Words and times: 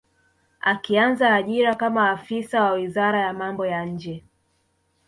Akianza 0.61 1.33
ajira 1.35 1.75
kama 1.75 2.09
afisa 2.11 2.63
wa 2.63 2.71
wizara 2.71 3.19
ya 3.19 3.33
mambo 3.33 3.65
ya 3.65 3.85
nje 3.85 4.25